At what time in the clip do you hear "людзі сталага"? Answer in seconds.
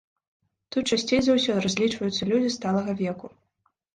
2.31-2.97